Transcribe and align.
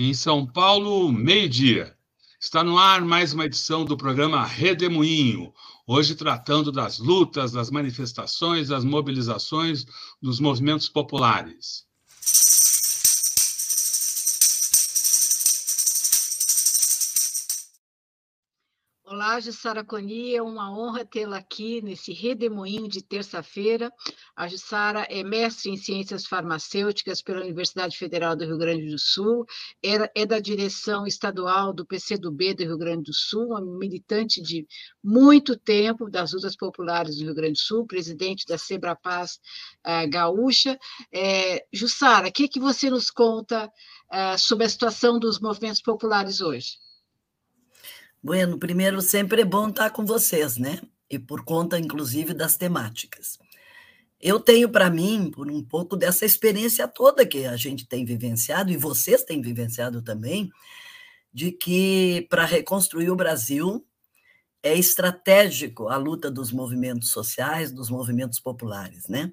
Em 0.00 0.14
São 0.14 0.46
Paulo, 0.46 1.10
meio-dia. 1.10 1.92
Está 2.40 2.62
no 2.62 2.78
ar 2.78 3.04
mais 3.04 3.32
uma 3.32 3.46
edição 3.46 3.84
do 3.84 3.96
programa 3.96 4.46
Redemoinho, 4.46 5.52
hoje 5.84 6.14
tratando 6.14 6.70
das 6.70 7.00
lutas, 7.00 7.50
das 7.50 7.68
manifestações, 7.68 8.68
das 8.68 8.84
mobilizações 8.84 9.84
dos 10.22 10.38
movimentos 10.38 10.88
populares. 10.88 11.87
Olá, 19.18 19.40
Jussara 19.40 19.82
Coni, 19.82 20.36
é 20.36 20.40
uma 20.40 20.70
honra 20.70 21.04
tê-la 21.04 21.38
aqui 21.38 21.82
nesse 21.82 22.12
redemoinho 22.12 22.86
de 22.86 23.02
terça-feira. 23.02 23.92
A 24.36 24.46
Jussara 24.46 25.08
é 25.10 25.24
mestre 25.24 25.72
em 25.72 25.76
Ciências 25.76 26.24
Farmacêuticas 26.24 27.20
pela 27.20 27.40
Universidade 27.40 27.98
Federal 27.98 28.36
do 28.36 28.44
Rio 28.44 28.56
Grande 28.56 28.88
do 28.88 28.96
Sul, 28.96 29.44
é 29.82 30.24
da 30.24 30.38
direção 30.38 31.04
estadual 31.04 31.72
do 31.72 31.84
PCdoB 31.84 32.54
do 32.54 32.62
Rio 32.62 32.78
Grande 32.78 33.10
do 33.10 33.12
Sul, 33.12 33.46
uma 33.46 33.60
militante 33.60 34.40
de 34.40 34.64
muito 35.02 35.56
tempo 35.56 36.08
das 36.08 36.32
lutas 36.32 36.56
populares 36.56 37.16
do 37.16 37.24
Rio 37.24 37.34
Grande 37.34 37.54
do 37.54 37.58
Sul, 37.58 37.88
presidente 37.88 38.46
da 38.46 38.56
Sebrapaz 38.56 39.40
uh, 39.84 40.08
Gaúcha. 40.08 40.78
É, 41.12 41.66
Jussara, 41.72 42.28
o 42.28 42.32
que, 42.32 42.46
que 42.46 42.60
você 42.60 42.88
nos 42.88 43.10
conta 43.10 43.66
uh, 43.66 44.38
sobre 44.38 44.64
a 44.64 44.68
situação 44.68 45.18
dos 45.18 45.40
movimentos 45.40 45.82
populares 45.82 46.40
hoje? 46.40 46.78
Bueno, 48.22 48.58
primeiro, 48.58 49.00
sempre 49.00 49.42
é 49.42 49.44
bom 49.44 49.68
estar 49.68 49.90
com 49.90 50.04
vocês, 50.04 50.56
né? 50.56 50.80
E 51.08 51.18
por 51.18 51.44
conta, 51.44 51.78
inclusive, 51.78 52.34
das 52.34 52.56
temáticas. 52.56 53.38
Eu 54.20 54.40
tenho 54.40 54.68
para 54.68 54.90
mim, 54.90 55.30
por 55.30 55.48
um 55.48 55.62
pouco 55.62 55.96
dessa 55.96 56.26
experiência 56.26 56.88
toda 56.88 57.24
que 57.24 57.44
a 57.46 57.56
gente 57.56 57.86
tem 57.86 58.04
vivenciado, 58.04 58.72
e 58.72 58.76
vocês 58.76 59.22
têm 59.22 59.40
vivenciado 59.40 60.02
também, 60.02 60.50
de 61.32 61.52
que 61.52 62.26
para 62.28 62.44
reconstruir 62.44 63.10
o 63.10 63.16
Brasil 63.16 63.86
é 64.62 64.76
estratégico 64.76 65.88
a 65.88 65.96
luta 65.96 66.28
dos 66.30 66.50
movimentos 66.50 67.12
sociais, 67.12 67.70
dos 67.70 67.88
movimentos 67.88 68.40
populares, 68.40 69.06
né? 69.08 69.32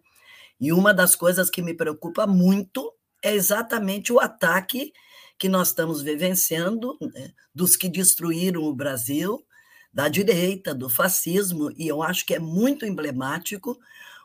E 0.62 0.72
uma 0.72 0.94
das 0.94 1.16
coisas 1.16 1.50
que 1.50 1.62
me 1.64 1.74
preocupa 1.74 2.28
muito 2.28 2.94
é 3.24 3.34
exatamente 3.34 4.14
o 4.14 4.20
ataque 4.20 4.94
que 5.38 5.50
nós 5.50 5.70
estamos 5.70 6.02
vivenciando, 6.02 6.98
né, 7.02 7.34
dos 7.54 7.76
que 7.76 7.90
destruíram 7.90 8.64
o 8.64 8.74
Brasil, 8.74 9.46
da 9.94 10.08
direita, 10.10 10.76
do 10.76 10.90
fascismo, 10.90 11.72
e 11.78 11.88
eu 11.88 12.04
acho 12.04 12.26
que 12.26 12.36
é 12.36 12.40
muito 12.40 12.86
emblemático 12.86 13.80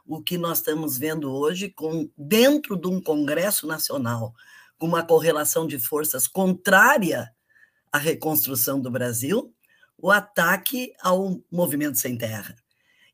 o 0.06 0.20
que 0.20 0.36
nós 0.36 0.58
estamos 0.58 0.98
vendo 0.98 1.30
hoje 1.32 1.68
com 1.68 2.10
dentro 2.18 2.76
de 2.76 2.88
um 2.88 3.00
Congresso 3.00 3.66
Nacional, 3.66 4.34
com 4.76 4.86
uma 4.86 5.04
correlação 5.04 5.66
de 5.66 5.78
forças 5.78 6.26
contrária 6.26 7.32
à 7.92 7.98
reconstrução 7.98 8.80
do 8.80 8.90
Brasil, 8.90 9.54
o 9.96 10.10
ataque 10.10 10.92
ao 11.00 11.40
movimento 11.52 11.98
sem 11.98 12.16
terra. 12.16 12.56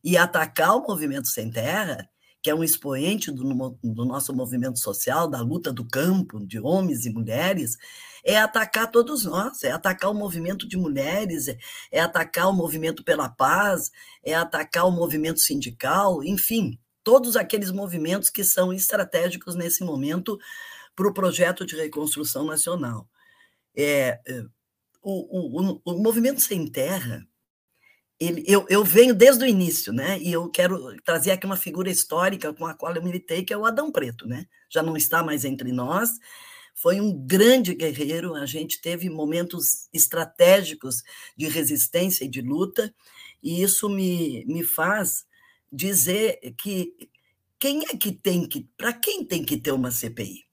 E 0.03 0.17
atacar 0.17 0.77
o 0.77 0.87
movimento 0.87 1.29
sem 1.29 1.51
terra 1.51 2.09
que 2.47 2.51
é 2.51 2.55
um 2.55 2.63
expoente 2.63 3.33
do, 3.33 3.43
do, 3.83 4.05
nosso 4.05 4.33
movimento 4.33 4.79
social, 4.79 5.29
da 5.29 5.41
luta 5.41 5.73
do 5.73 5.85
campo, 5.85 6.39
de 6.47 6.61
homens 6.61 7.05
e 7.05 7.11
mulheres, 7.11 7.77
é 8.25 8.39
atacar 8.39 8.89
todos 8.89 9.25
nós, 9.25 9.65
é 9.65 9.73
atacar 9.73 10.13
o 10.13 10.15
movimento 10.15 10.65
de 10.69 10.77
mulheres, 10.77 11.49
é, 11.49 11.59
é 11.91 11.99
atacar 11.99 12.49
o 12.49 12.53
movimento 12.53 13.03
pela 13.03 13.29
paz, 13.29 13.91
é 14.23 14.33
atacar 14.33 14.87
o 14.87 14.93
movimento 14.93 15.41
sindical, 15.41 16.23
enfim, 16.23 16.79
todos 17.03 17.35
aqueles 17.35 17.73
movimentos 17.73 18.31
que 18.31 18.45
são 18.45 18.73
estratégicos 18.73 19.57
nesse 19.57 19.83
momento 19.83 20.39
para 20.95 21.09
o 21.09 21.13
projeto 21.13 21.67
de 21.67 21.75
reconstrução 21.75 22.45
nacional. 22.45 23.09
É, 23.77 24.21
é 24.25 24.45
o, 25.03 25.73
o, 25.75 25.81
o 25.85 26.01
movimento 26.01 26.41
sem 26.41 26.65
terra 26.71 27.27
ele, 28.19 28.45
eu, 28.47 28.67
eu 28.69 28.83
venho 28.83 29.15
desde 29.15 29.45
o 29.45 29.49
início, 29.49 29.93
né? 29.93 30.19
E 30.21 30.33
eu 30.33 30.49
quero 30.49 30.97
trazer 31.03 31.33
aqui 31.33 31.45
uma 31.45 31.57
figura 31.57 31.91
histórica 31.91 32.53
com 32.53 32.67
a 32.67 32.75
qual 32.75 32.95
eu 32.95 33.03
militei, 33.03 33.45
que 33.45 33.53
é 33.53 33.57
o 33.57 33.67
Adão 33.67 33.93
Preto, 33.93 34.27
né? 34.27 34.47
Já 34.71 34.83
não 34.83 34.97
está 34.97 35.23
mais 35.23 35.45
entre 35.45 35.71
nós. 35.71 36.11
Foi 36.75 37.01
um 37.01 37.13
grande 37.27 37.75
guerreiro, 37.75 38.35
a 38.35 38.47
gente 38.47 38.81
teve 38.81 39.09
momentos 39.09 39.89
estratégicos 39.93 41.03
de 41.37 41.49
resistência 41.49 42.25
e 42.25 42.29
de 42.29 42.43
luta, 42.43 42.95
e 43.43 43.63
isso 43.63 43.89
me, 43.89 44.45
me 44.47 44.63
faz 44.63 45.25
dizer 45.73 46.39
que 46.59 46.95
quem 47.59 47.83
é 47.85 47.97
que 47.97 48.13
tem 48.13 48.47
que, 48.47 48.69
para 48.77 48.93
quem 48.93 49.25
tem 49.25 49.45
que 49.45 49.57
ter 49.57 49.73
uma 49.73 49.91
CPI? 49.91 50.45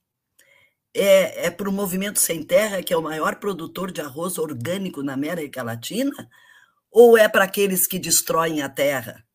É, 0.94 1.46
é 1.46 1.50
para 1.50 1.68
o 1.68 1.72
Movimento 1.72 2.20
Sem 2.20 2.42
Terra, 2.42 2.82
que 2.82 2.92
é 2.92 2.96
o 2.96 3.02
maior 3.02 3.36
produtor 3.36 3.90
de 3.90 4.00
arroz 4.00 4.38
orgânico 4.38 5.02
na 5.02 5.12
América 5.12 5.62
Latina? 5.62 6.30
Ou 6.94 7.18
é 7.18 7.28
para 7.28 7.42
aqueles 7.42 7.88
que 7.88 7.98
destroem 7.98 8.62
a 8.62 8.68
terra 8.68 9.26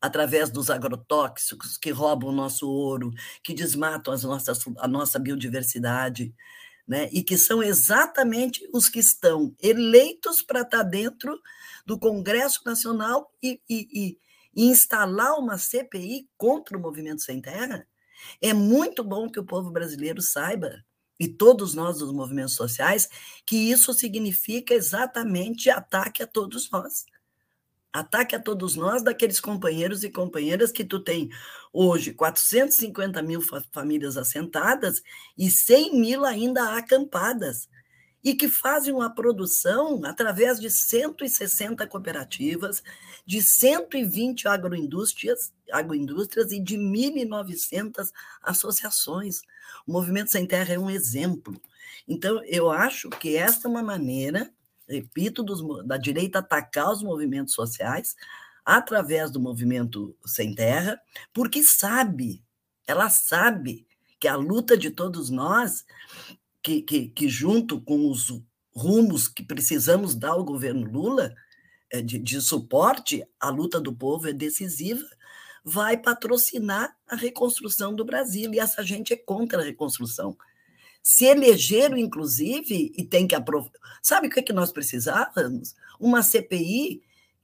através 0.00 0.50
dos 0.50 0.68
agrotóxicos, 0.68 1.76
que 1.78 1.92
roubam 1.92 2.30
o 2.30 2.34
nosso 2.34 2.68
ouro, 2.68 3.12
que 3.40 3.54
desmatam 3.54 4.12
as 4.12 4.24
nossas, 4.24 4.64
a 4.78 4.88
nossa 4.88 5.16
biodiversidade, 5.16 6.34
né? 6.88 7.08
e 7.12 7.22
que 7.22 7.38
são 7.38 7.62
exatamente 7.62 8.68
os 8.74 8.88
que 8.88 8.98
estão 8.98 9.54
eleitos 9.62 10.42
para 10.42 10.62
estar 10.62 10.82
dentro 10.82 11.40
do 11.86 11.96
Congresso 11.96 12.62
Nacional 12.66 13.32
e, 13.40 13.60
e, 13.70 14.18
e 14.52 14.68
instalar 14.68 15.38
uma 15.38 15.56
CPI 15.56 16.28
contra 16.36 16.76
o 16.76 16.80
movimento 16.80 17.22
sem 17.22 17.40
terra? 17.40 17.86
É 18.42 18.52
muito 18.52 19.04
bom 19.04 19.30
que 19.30 19.38
o 19.38 19.46
povo 19.46 19.70
brasileiro 19.70 20.20
saiba 20.20 20.84
e 21.18 21.26
todos 21.26 21.74
nós 21.74 21.98
dos 21.98 22.12
movimentos 22.12 22.54
sociais, 22.54 23.08
que 23.44 23.56
isso 23.56 23.92
significa 23.92 24.74
exatamente 24.74 25.70
ataque 25.70 26.22
a 26.22 26.26
todos 26.26 26.70
nós. 26.70 27.06
Ataque 27.92 28.36
a 28.36 28.40
todos 28.40 28.76
nós, 28.76 29.02
daqueles 29.02 29.40
companheiros 29.40 30.04
e 30.04 30.10
companheiras 30.10 30.70
que 30.70 30.84
tu 30.84 31.00
tem 31.00 31.30
hoje 31.72 32.12
450 32.12 33.22
mil 33.22 33.40
famílias 33.72 34.16
assentadas 34.16 35.02
e 35.36 35.50
100 35.50 35.98
mil 35.98 36.24
ainda 36.24 36.76
acampadas, 36.76 37.68
e 38.22 38.34
que 38.34 38.48
fazem 38.48 38.92
uma 38.92 39.14
produção 39.14 40.00
através 40.04 40.58
de 40.58 40.70
160 40.70 41.86
cooperativas, 41.86 42.82
de 43.24 43.40
120 43.40 44.48
agroindústrias, 44.48 45.52
agroindústrias 45.70 46.50
e 46.50 46.60
de 46.60 46.76
1.900 46.76 48.10
associações. 48.42 49.42
O 49.86 49.92
Movimento 49.92 50.30
Sem 50.30 50.46
Terra 50.46 50.74
é 50.74 50.78
um 50.78 50.90
exemplo. 50.90 51.60
Então, 52.06 52.42
eu 52.44 52.70
acho 52.70 53.08
que 53.10 53.36
esta 53.36 53.68
é 53.68 53.70
uma 53.70 53.82
maneira, 53.82 54.50
repito, 54.88 55.42
dos, 55.42 55.86
da 55.86 55.96
direita 55.96 56.40
atacar 56.40 56.90
os 56.90 57.02
movimentos 57.02 57.54
sociais 57.54 58.16
através 58.64 59.30
do 59.30 59.40
movimento 59.40 60.16
Sem 60.26 60.54
Terra, 60.54 61.00
porque 61.32 61.62
sabe, 61.62 62.42
ela 62.86 63.08
sabe 63.08 63.86
que 64.18 64.26
a 64.26 64.36
luta 64.36 64.76
de 64.76 64.90
todos 64.90 65.30
nós, 65.30 65.84
que, 66.68 66.82
que, 66.82 67.08
que 67.08 67.28
junto 67.28 67.80
com 67.80 68.10
os 68.10 68.42
rumos 68.74 69.26
que 69.26 69.42
precisamos 69.42 70.14
dar 70.14 70.32
ao 70.32 70.44
governo 70.44 70.90
Lula, 70.90 71.34
é, 71.90 72.02
de, 72.02 72.18
de 72.18 72.40
suporte 72.42 73.24
à 73.40 73.48
luta 73.48 73.80
do 73.80 73.94
povo, 73.94 74.28
é 74.28 74.32
decisiva 74.32 75.06
vai 75.64 75.98
patrocinar 75.98 76.96
a 77.06 77.14
reconstrução 77.14 77.94
do 77.94 78.04
Brasil, 78.04 78.54
e 78.54 78.58
essa 78.58 78.82
gente 78.82 79.12
é 79.12 79.16
contra 79.16 79.60
a 79.60 79.64
reconstrução. 79.64 80.36
Se 81.02 81.26
elegeram, 81.26 81.98
inclusive, 81.98 82.92
e 82.96 83.04
tem 83.04 83.26
que 83.26 83.34
aprovar. 83.34 83.72
Sabe 84.02 84.28
o 84.28 84.30
que, 84.30 84.40
é 84.40 84.42
que 84.42 84.52
nós 84.52 84.72
precisávamos? 84.72 85.74
Uma 86.00 86.22
CPI 86.22 87.02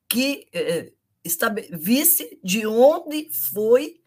que 0.08 0.46
eh, 0.54 0.92
visse 1.72 2.38
de 2.42 2.66
onde 2.66 3.30
foi 3.52 4.00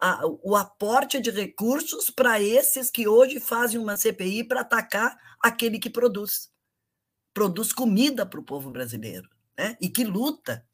a, 0.00 0.22
o 0.42 0.54
aporte 0.56 1.20
de 1.20 1.30
recursos 1.30 2.10
para 2.10 2.40
esses 2.40 2.90
que 2.90 3.08
hoje 3.08 3.40
fazem 3.40 3.80
uma 3.80 3.96
CPI 3.96 4.44
para 4.44 4.60
atacar 4.60 5.16
aquele 5.40 5.78
que 5.78 5.90
produz. 5.90 6.50
Produz 7.32 7.72
comida 7.72 8.24
para 8.24 8.40
o 8.40 8.44
povo 8.44 8.70
brasileiro, 8.70 9.28
né? 9.56 9.76
e 9.80 9.88
que 9.88 10.04
luta 10.04 10.66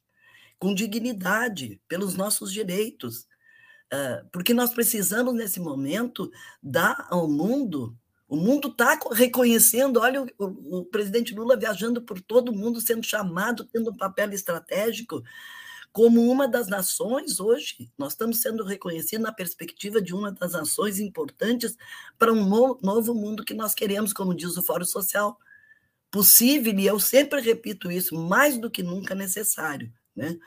com 0.58 0.74
dignidade 0.74 1.80
pelos 1.88 2.14
nossos 2.14 2.52
direitos, 2.52 3.26
ah, 3.92 4.24
porque 4.32 4.54
nós 4.54 4.72
precisamos, 4.72 5.34
nesse 5.34 5.60
momento, 5.60 6.30
dar 6.62 7.06
ao 7.10 7.28
mundo. 7.28 7.94
O 8.26 8.36
mundo 8.36 8.68
está 8.68 8.98
reconhecendo, 9.12 10.00
olha, 10.00 10.22
o, 10.38 10.78
o, 10.78 10.84
presidente 10.86 11.34
Lula 11.34 11.56
viajando 11.56 12.00
por 12.00 12.18
todo 12.18 12.48
o 12.48 12.56
mundo, 12.56 12.80
sendo 12.80 13.04
chamado, 13.04 13.66
tendo 13.66 13.90
um 13.90 13.96
papel 13.96 14.32
estratégico, 14.32 15.22
como 15.92 16.22
uma 16.30 16.48
das 16.48 16.68
nações 16.68 17.38
hoje. 17.38 17.90
Nós 17.98 18.12
estamos 18.12 18.40
sendo 18.40 18.64
reconhecidos 18.64 19.22
na 19.22 19.32
perspectiva 19.32 20.00
de 20.00 20.14
uma 20.14 20.32
das 20.32 20.52
nações 20.52 20.98
importantes 20.98 21.76
para 22.18 22.32
um 22.32 22.46
novo 22.82 23.14
mundo 23.14 23.44
que 23.44 23.54
nós 23.54 23.74
queremos, 23.74 24.12
como 24.12 24.34
diz 24.34 24.56
o 24.56 24.62
Fórum 24.62 24.86
Social. 24.86 25.38
Possível, 26.10 26.78
e 26.78 26.86
eu 26.86 26.98
sempre 26.98 27.40
repito 27.40 27.90
isso, 27.90 28.16
mais 28.16 28.58
do 28.58 28.70
que 28.70 28.82
nunca 28.82 29.14
necessário. 29.14 29.92
Né? 30.16 30.38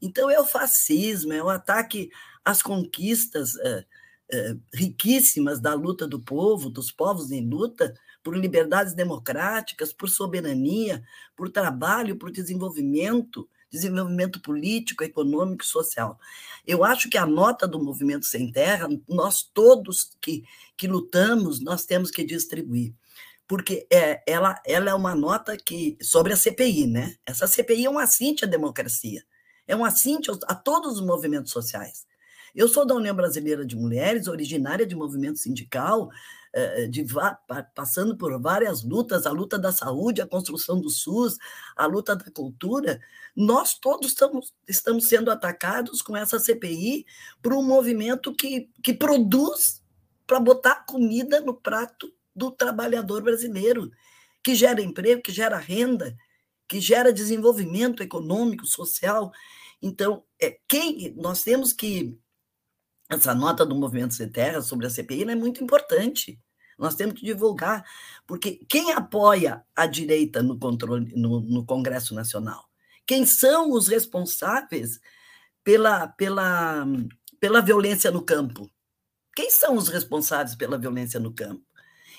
Então, 0.00 0.30
é 0.30 0.38
o 0.40 0.46
fascismo, 0.46 1.32
é 1.32 1.42
o 1.42 1.48
ataque 1.48 2.10
às 2.44 2.62
conquistas 2.62 3.56
é, 3.56 3.84
eh, 4.30 4.56
riquíssimas 4.72 5.60
da 5.60 5.74
luta 5.74 6.06
do 6.06 6.20
povo, 6.20 6.70
dos 6.70 6.90
povos 6.90 7.30
em 7.30 7.48
luta, 7.48 7.94
por 8.22 8.36
liberdades 8.36 8.94
democráticas, 8.94 9.92
por 9.92 10.08
soberania, 10.08 11.02
por 11.36 11.50
trabalho, 11.50 12.16
por 12.16 12.30
desenvolvimento, 12.30 13.48
desenvolvimento 13.74 14.40
político, 14.40 15.02
econômico 15.02 15.64
e 15.64 15.66
social. 15.66 16.18
Eu 16.66 16.84
acho 16.84 17.10
que 17.10 17.18
a 17.18 17.26
nota 17.26 17.66
do 17.66 17.82
Movimento 17.82 18.24
Sem 18.24 18.50
Terra, 18.50 18.88
nós 19.08 19.42
todos 19.42 20.16
que, 20.20 20.44
que 20.76 20.86
lutamos, 20.86 21.60
nós 21.60 21.84
temos 21.84 22.10
que 22.10 22.24
distribuir. 22.24 22.94
Porque 23.46 23.86
é, 23.90 24.22
ela, 24.26 24.54
ela 24.64 24.90
é 24.90 24.94
uma 24.94 25.14
nota 25.14 25.56
que 25.56 25.98
sobre 26.00 26.32
a 26.32 26.36
CPI, 26.36 26.86
né? 26.86 27.16
Essa 27.26 27.46
CPI 27.46 27.84
é 27.84 27.90
um 27.90 27.98
assinte 27.98 28.44
à 28.44 28.48
democracia, 28.48 29.22
é 29.66 29.76
um 29.76 29.84
assinte 29.84 30.30
a 30.46 30.54
todos 30.54 30.94
os 30.98 31.04
movimentos 31.04 31.52
sociais. 31.52 32.06
Eu 32.54 32.68
sou 32.68 32.86
da 32.86 32.94
União 32.94 33.14
Brasileira 33.14 33.66
de 33.66 33.74
Mulheres, 33.74 34.28
originária 34.28 34.86
de 34.86 34.94
movimento 34.94 35.40
sindical, 35.40 36.08
eh, 36.52 36.86
de, 36.86 37.04
passando 37.74 38.16
por 38.16 38.40
várias 38.40 38.84
lutas, 38.84 39.26
a 39.26 39.32
luta 39.32 39.58
da 39.58 39.72
saúde, 39.72 40.22
a 40.22 40.26
construção 40.26 40.80
do 40.80 40.88
SUS, 40.88 41.36
a 41.74 41.84
luta 41.84 42.14
da 42.14 42.30
cultura, 42.30 43.00
nós 43.34 43.76
todos 43.76 44.10
estamos, 44.10 44.54
estamos 44.68 45.08
sendo 45.08 45.32
atacados 45.32 46.00
com 46.00 46.16
essa 46.16 46.38
CPI 46.38 47.04
por 47.42 47.52
um 47.52 47.62
movimento 47.62 48.32
que, 48.32 48.70
que 48.80 48.94
produz 48.94 49.82
para 50.24 50.38
botar 50.38 50.86
comida 50.86 51.40
no 51.40 51.54
prato 51.54 52.14
do 52.34 52.52
trabalhador 52.52 53.20
brasileiro, 53.20 53.90
que 54.44 54.54
gera 54.54 54.80
emprego, 54.80 55.22
que 55.22 55.32
gera 55.32 55.58
renda, 55.58 56.16
que 56.68 56.80
gera 56.80 57.12
desenvolvimento 57.12 58.00
econômico, 58.00 58.64
social. 58.64 59.32
Então, 59.82 60.22
é, 60.40 60.56
quem 60.68 61.12
nós 61.16 61.42
temos 61.42 61.72
que 61.72 62.16
essa 63.08 63.34
nota 63.34 63.64
do 63.64 63.74
Movimento 63.74 64.14
Sem 64.14 64.28
Terra 64.28 64.62
sobre 64.62 64.86
a 64.86 64.90
CPI 64.90 65.22
é 65.24 65.34
muito 65.34 65.62
importante. 65.62 66.40
Nós 66.78 66.94
temos 66.94 67.14
que 67.14 67.24
divulgar, 67.24 67.84
porque 68.26 68.64
quem 68.68 68.92
apoia 68.92 69.64
a 69.76 69.86
direita 69.86 70.42
no, 70.42 70.58
controle, 70.58 71.12
no, 71.14 71.40
no 71.40 71.64
Congresso 71.64 72.14
Nacional? 72.14 72.68
Quem 73.06 73.24
são 73.26 73.70
os 73.70 73.86
responsáveis 73.86 75.00
pela, 75.62 76.08
pela, 76.08 76.86
pela 77.38 77.60
violência 77.60 78.10
no 78.10 78.22
campo? 78.22 78.68
Quem 79.36 79.50
são 79.50 79.76
os 79.76 79.88
responsáveis 79.88 80.56
pela 80.56 80.78
violência 80.78 81.20
no 81.20 81.32
campo? 81.32 81.64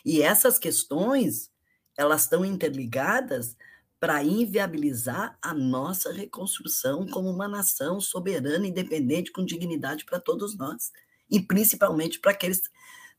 E 0.05 0.21
essas 0.21 0.59
questões, 0.59 1.49
elas 1.97 2.21
estão 2.21 2.45
interligadas 2.45 3.57
para 4.05 4.23
inviabilizar 4.23 5.35
a 5.41 5.51
nossa 5.51 6.13
reconstrução 6.13 7.07
como 7.07 7.27
uma 7.27 7.47
nação 7.47 7.99
soberana, 7.99 8.67
independente, 8.67 9.31
com 9.31 9.43
dignidade 9.43 10.05
para 10.05 10.19
todos 10.19 10.55
nós, 10.55 10.91
e 11.27 11.39
principalmente 11.39 12.19
para 12.19 12.29
aqueles 12.29 12.61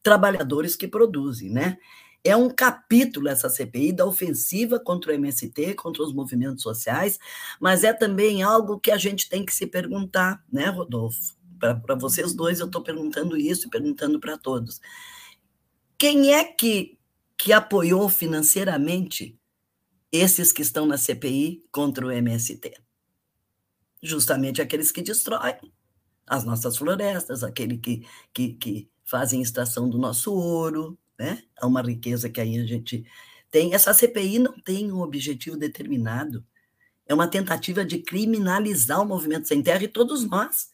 trabalhadores 0.01 0.77
que 0.77 0.87
produzem, 0.87 1.51
né? 1.51 1.77
É 2.23 2.37
um 2.37 2.49
capítulo 2.49 3.27
essa 3.27 3.49
CPI 3.49 3.95
da 3.95 4.07
ofensiva 4.07 4.79
contra 4.79 5.11
o 5.11 5.15
MST, 5.17 5.75
contra 5.75 6.05
os 6.05 6.15
movimentos 6.15 6.63
sociais, 6.63 7.19
mas 7.59 7.83
é 7.83 7.93
também 7.93 8.45
algo 8.45 8.79
que 8.79 8.93
a 8.93 8.97
gente 8.97 9.29
tem 9.29 9.45
que 9.45 9.53
se 9.53 9.67
perguntar, 9.67 10.41
né, 10.53 10.67
Rodolfo? 10.69 11.35
Para 11.59 11.97
vocês 11.97 12.33
dois, 12.33 12.61
eu 12.61 12.67
estou 12.67 12.81
perguntando 12.81 13.37
isso 13.37 13.67
e 13.67 13.71
perguntando 13.71 14.21
para 14.21 14.39
todos. 14.39 14.81
Quem 15.99 16.33
é 16.33 16.45
que, 16.45 16.97
que 17.37 17.53
apoiou 17.53 18.09
financeiramente 18.09 19.37
esses 20.13 20.53
que 20.53 20.63
estão 20.63 20.87
na 20.87 20.97
CPI 20.97 21.65
contra 21.71 22.07
o 22.07 22.11
MST? 22.11 22.75
Justamente 24.03 24.63
aqueles 24.63 24.91
que 24.91 25.03
destroem 25.03 25.57
as 26.27 26.45
nossas 26.45 26.77
florestas, 26.77 27.43
aquele 27.43 27.79
que, 27.79 28.07
que, 28.33 28.55
que 28.55 28.91
fazem 29.05 29.41
extração 29.41 29.89
do 29.89 29.99
nosso 29.99 30.33
ouro, 30.33 30.99
né? 31.19 31.43
Há 31.59 31.67
uma 31.67 31.83
riqueza 31.83 32.29
que 32.29 32.41
aí 32.41 32.59
a 32.59 32.67
gente 32.67 33.07
tem. 33.51 33.73
Essa 33.73 33.95
CPI 33.95 34.39
não 34.39 34.53
tem 34.61 34.93
um 34.93 35.01
objetivo 35.01 35.57
determinado. 35.57 36.45
É 37.07 37.15
uma 37.15 37.29
tentativa 37.29 37.85
de 37.85 37.99
criminalizar 37.99 39.01
o 39.01 39.07
movimento 39.07 39.47
sem 39.47 39.63
terra 39.63 39.85
e 39.85 39.89
todos 39.89 40.29
nós 40.29 40.69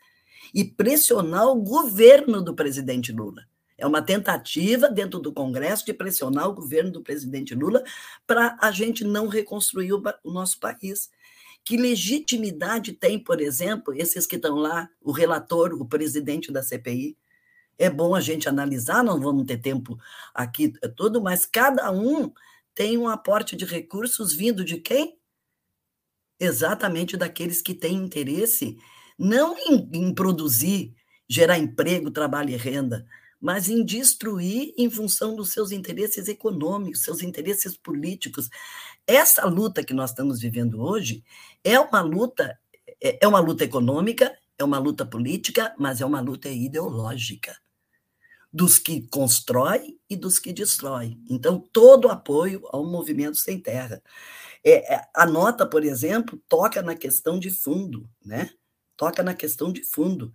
e 0.54 0.64
pressionar 0.64 1.46
o 1.46 1.62
governo 1.62 2.42
do 2.42 2.54
presidente 2.54 3.12
Lula. 3.12 3.46
É 3.82 3.86
uma 3.86 4.00
tentativa 4.00 4.88
dentro 4.88 5.18
do 5.18 5.32
Congresso 5.32 5.84
de 5.84 5.92
pressionar 5.92 6.48
o 6.48 6.54
governo 6.54 6.92
do 6.92 7.02
presidente 7.02 7.52
Lula 7.52 7.82
para 8.24 8.56
a 8.60 8.70
gente 8.70 9.02
não 9.02 9.26
reconstruir 9.26 9.92
o, 9.92 10.00
nosso 10.24 10.60
país. 10.60 11.10
Que 11.64 11.76
legitimidade 11.76 12.92
tem, 12.92 13.18
por 13.18 13.40
exemplo, 13.40 13.92
esses 13.92 14.24
que 14.24 14.36
estão 14.36 14.54
lá, 14.54 14.88
o 15.00 15.10
relator, 15.10 15.72
o 15.74 15.84
presidente 15.84 16.52
da 16.52 16.62
CPI? 16.62 17.18
É 17.76 17.90
bom 17.90 18.14
a 18.14 18.20
gente 18.20 18.48
analisar, 18.48 19.02
não 19.02 19.20
vamos 19.20 19.46
ter 19.46 19.58
tempo 19.58 19.98
aqui 20.32 20.72
é 20.80 20.86
todo, 20.86 21.20
mas 21.20 21.44
cada 21.44 21.90
um 21.90 22.32
tem 22.76 22.96
um 22.96 23.08
aporte 23.08 23.56
de 23.56 23.64
recursos 23.64 24.32
vindo 24.32 24.64
de 24.64 24.76
quem? 24.76 25.18
Exatamente 26.38 27.16
daqueles 27.16 27.60
que 27.60 27.74
têm 27.74 27.96
interesse 27.96 28.78
não 29.18 29.58
em, 29.58 29.88
em 29.92 30.14
produzir, 30.14 30.94
gerar 31.28 31.58
emprego, 31.58 32.12
trabalho 32.12 32.50
e 32.50 32.56
renda, 32.56 33.04
mas 33.42 33.68
em 33.68 33.84
destruir 33.84 34.72
em 34.78 34.88
função 34.88 35.34
dos 35.34 35.50
seus 35.50 35.72
interesses 35.72 36.28
econômicos, 36.28 37.02
seus 37.02 37.22
interesses 37.22 37.76
políticos. 37.76 38.48
Essa 39.04 39.44
luta 39.46 39.82
que 39.84 39.92
nós 39.92 40.10
estamos 40.10 40.40
vivendo 40.40 40.80
hoje 40.80 41.24
é 41.64 41.78
uma 41.80 42.00
luta 42.00 42.56
é, 43.02 43.18
é 43.20 43.26
uma 43.26 43.40
luta 43.40 43.64
econômica, 43.64 44.32
é 44.56 44.62
uma 44.62 44.78
luta 44.78 45.04
política, 45.04 45.74
mas 45.76 46.00
é 46.00 46.06
uma 46.06 46.20
luta 46.20 46.48
ideológica 46.48 47.56
dos 48.52 48.78
que 48.78 49.08
constrói 49.08 49.98
e 50.08 50.14
dos 50.14 50.38
que 50.38 50.52
destrói. 50.52 51.18
Então, 51.28 51.58
todo 51.72 52.10
apoio 52.10 52.62
ao 52.70 52.84
movimento 52.84 53.38
sem 53.38 53.58
terra. 53.58 54.02
É, 54.62 54.94
é, 54.94 55.08
a 55.16 55.26
nota, 55.26 55.66
por 55.66 55.82
exemplo, 55.84 56.40
toca 56.48 56.82
na 56.82 56.94
questão 56.94 57.38
de 57.38 57.50
fundo, 57.50 58.08
né? 58.24 58.50
Toca 58.96 59.22
na 59.22 59.34
questão 59.34 59.72
de 59.72 59.82
fundo 59.82 60.32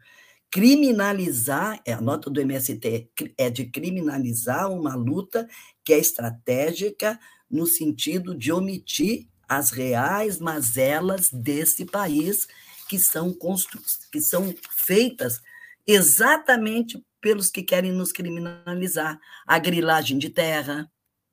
criminalizar, 0.51 1.79
é 1.85 1.93
a 1.93 2.01
nota 2.01 2.29
do 2.29 2.39
MST 2.39 3.11
é 3.37 3.49
de 3.49 3.65
criminalizar 3.65 4.71
uma 4.71 4.95
luta 4.95 5.47
que 5.83 5.93
é 5.93 5.99
estratégica 5.99 7.19
no 7.49 7.65
sentido 7.65 8.35
de 8.35 8.51
omitir 8.51 9.27
as 9.47 9.71
reais 9.71 10.39
mazelas 10.39 11.29
desse 11.31 11.85
país 11.85 12.47
que 12.89 12.99
são 12.99 13.33
constru... 13.33 13.81
que 14.11 14.21
são 14.21 14.53
feitas 14.71 15.41
exatamente 15.85 17.01
pelos 17.21 17.49
que 17.49 17.63
querem 17.63 17.91
nos 17.91 18.11
criminalizar, 18.11 19.19
a 19.45 19.57
grilagem 19.57 20.17
de 20.17 20.29
terra, 20.29 20.89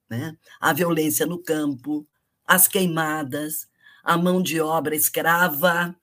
né? 0.08 0.36
a 0.60 0.72
violência 0.72 1.26
no 1.26 1.42
campo, 1.42 2.06
as 2.46 2.66
queimadas, 2.66 3.68
a 4.02 4.16
mão 4.16 4.42
de 4.42 4.60
obra 4.60 4.94
escrava, 4.94 5.94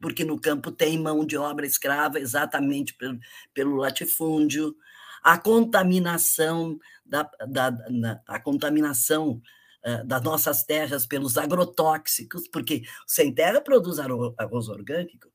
porque 0.00 0.24
no 0.24 0.40
campo 0.40 0.72
tem 0.72 0.98
mão 0.98 1.24
de 1.24 1.36
obra 1.36 1.66
escrava 1.66 2.18
exatamente 2.18 2.94
pelo, 2.94 3.18
pelo 3.52 3.76
latifúndio, 3.76 4.74
a 5.22 5.36
contaminação 5.36 6.78
da, 7.04 7.30
da, 7.46 7.70
da 7.70 8.22
a 8.26 8.40
contaminação 8.40 9.40
uh, 9.84 10.06
das 10.06 10.22
nossas 10.22 10.64
terras 10.64 11.06
pelos 11.06 11.36
agrotóxicos, 11.36 12.48
porque 12.48 12.82
sem 13.06 13.32
terra 13.32 13.60
produz 13.60 13.98
arroz 13.98 14.68
orgânico, 14.68 15.30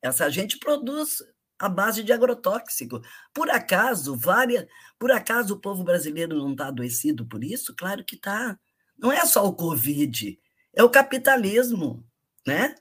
essa 0.00 0.30
gente 0.30 0.58
produz 0.58 1.22
a 1.58 1.68
base 1.68 2.02
de 2.02 2.12
agrotóxico. 2.12 3.00
Por 3.32 3.50
acaso, 3.50 4.14
várias, 4.14 4.66
por 4.98 5.10
acaso 5.10 5.54
o 5.54 5.60
povo 5.60 5.82
brasileiro 5.82 6.36
não 6.36 6.52
está 6.52 6.68
adoecido 6.68 7.26
por 7.26 7.42
isso? 7.42 7.74
Claro 7.74 8.04
que 8.04 8.14
está. 8.14 8.58
Não 8.96 9.10
é 9.10 9.24
só 9.26 9.44
o 9.44 9.54
Covid, 9.54 10.38
é 10.74 10.84
o 10.84 10.90
capitalismo, 10.90 12.06
né? 12.46 12.74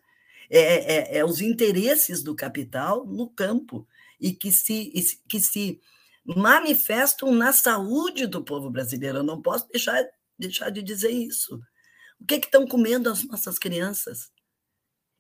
É, 0.50 0.60
é, 0.60 1.18
é, 1.18 1.26
os 1.26 1.42
interesses 1.42 2.24
do 2.24 2.36
capital 2.36 3.06
no 3.06 3.30
campo 3.30 3.88
e 4.20 4.32
que 4.32 4.52
se, 4.52 4.92
que 5.28 5.40
se 5.40 5.80
manifestam 6.26 7.34
na 7.34 7.52
saúde 7.54 8.26
do 8.28 8.44
povo 8.44 8.70
brasileiro. 8.70 9.20
Eu 9.20 9.24
não 9.24 9.42
posso 9.42 9.68
deixar, 9.70 10.04
deixar 10.38 10.70
de 10.70 10.82
dizer 10.82 11.12
isso. 11.12 11.60
O 12.20 12.26
que, 12.26 12.36
é 12.36 12.40
que 12.40 12.48
estão 12.48 12.68
comendo 12.68 13.10
as 13.10 13.24
nossas 13.24 13.60
crianças? 13.60 14.32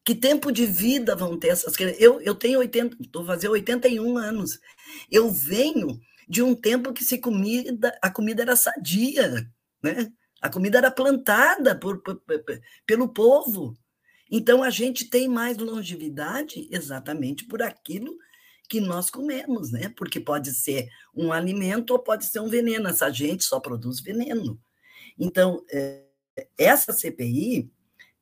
Que 0.04 0.16
tempo 0.16 0.52
de 0.52 0.66
vida 0.66 1.16
vão 1.16 1.38
ter 1.38 1.50
essas 1.50 1.76
crianças? 1.76 2.02
Eu, 2.02 2.22
eu 2.22 2.36
tenho 2.36 2.60
80, 2.60 2.98
estou 3.02 3.26
fazendo 3.26 3.52
81 3.52 4.18
anos. 4.18 4.60
Eu 5.12 5.30
venho 5.32 6.00
de 6.28 6.42
um 6.42 6.56
tempo 6.56 6.94
que 6.94 7.04
se 7.04 7.18
comida, 7.18 7.98
a 8.02 8.10
comida 8.10 8.42
era 8.42 8.56
sadia, 8.56 9.50
né? 9.84 10.12
A 10.42 10.50
comida 10.50 10.78
era 10.78 10.92
plantada 10.92 11.76
por, 11.76 12.02
por, 12.04 12.18
por, 12.18 12.44
pelo 12.86 13.10
povo. 13.10 13.76
Então, 14.30 14.64
a 14.64 14.70
gente 14.70 15.06
tem 15.06 15.28
mais 15.28 15.58
longevidade 15.58 16.68
exatamente 16.72 17.46
por 17.46 17.62
aquilo 17.62 18.18
que 18.68 18.82
nós 18.82 19.10
comemos, 19.10 19.72
né? 19.72 19.94
Porque 19.96 20.20
pode 20.20 20.54
ser 20.54 20.90
um 21.14 21.32
alimento 21.32 21.92
ou 21.92 22.00
pode 22.00 22.26
ser 22.26 22.40
um 22.40 22.50
veneno. 22.50 22.88
Essa 22.88 23.12
gente 23.12 23.44
só 23.44 23.60
produz 23.60 24.00
veneno. 24.00 24.60
Então, 25.18 25.64
é, 25.72 26.04
essa 26.58 26.92
CPI, 26.92 27.70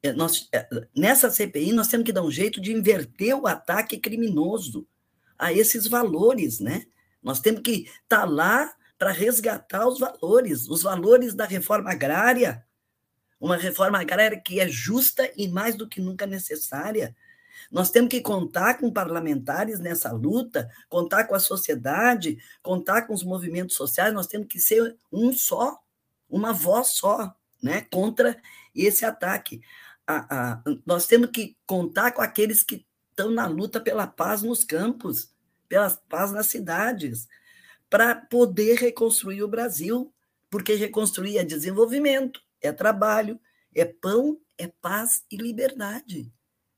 é, 0.02 0.12
nós, 0.12 0.50
é, 0.52 0.68
nessa 0.96 1.32
CPI, 1.32 1.72
nós 1.72 1.88
temos 1.88 2.06
que 2.06 2.12
dar 2.12 2.24
um 2.24 2.32
jeito 2.32 2.60
de 2.60 2.74
inverter 2.74 3.36
o 3.36 3.48
ataque 3.48 3.98
criminoso 3.98 4.88
a 5.38 5.54
esses 5.54 5.88
valores, 5.88 6.60
né? 6.60 6.86
Nós 7.22 7.40
temos 7.40 7.62
que 7.62 7.86
estar 8.04 8.20
tá 8.22 8.26
lá 8.26 8.74
para 8.98 9.12
resgatar 9.12 9.88
os 9.88 10.00
valores, 10.00 10.68
os 10.68 10.84
valores 10.84 11.34
da 11.34 11.46
reforma 11.46 11.92
agrária, 11.92 12.64
uma 13.44 13.58
reforma 13.58 14.00
agrária 14.00 14.40
que 14.40 14.62
é 14.62 14.70
justa 14.70 15.30
e 15.36 15.50
mais 15.50 15.76
do 15.76 15.86
que 15.86 16.00
nunca 16.00 16.26
necessária. 16.26 17.14
Nós 17.70 17.90
temos 17.90 18.10
que 18.10 18.22
contar 18.22 18.76
com 18.76 18.90
parlamentares 18.90 19.80
nessa 19.80 20.14
luta, 20.14 20.72
contar 20.88 21.26
com 21.26 21.36
a 21.36 21.40
sociedade, 21.42 22.38
contar 22.62 23.02
com 23.02 23.14
os 23.14 23.22
movimentos 23.22 23.76
sociais, 23.76 24.14
nós 24.14 24.28
temos 24.28 24.48
que 24.48 24.62
ser 24.62 24.96
um 25.12 25.34
só, 25.34 25.78
uma 26.30 26.54
voz 26.54 26.96
só, 26.96 27.36
né, 27.62 27.86
contra 27.92 28.42
esse 28.74 29.04
ataque. 29.04 29.60
A, 30.08 30.54
a, 30.54 30.64
nós 30.86 31.06
temos 31.06 31.30
que 31.30 31.58
contar 31.66 32.14
com 32.14 32.22
aqueles 32.22 32.64
que 32.64 32.86
estão 33.10 33.30
na 33.30 33.46
luta 33.46 33.82
pela 33.82 34.08
paz 34.08 34.42
nos 34.42 34.64
campos, 34.64 35.34
pela 35.68 35.90
paz 36.08 36.32
nas 36.32 36.48
cidades, 36.48 37.28
para 37.90 38.16
poder 38.16 38.78
reconstruir 38.78 39.44
o 39.44 39.50
Brasil, 39.50 40.14
porque 40.50 40.76
reconstruir 40.76 41.40
é 41.40 41.44
desenvolvimento, 41.44 42.42
é 42.64 42.72
trabalho, 42.72 43.40
é 43.76 43.86
pão, 43.86 44.40
é 44.58 44.68
paz 44.68 45.24
e 45.30 45.36
liberdade. 45.36 46.32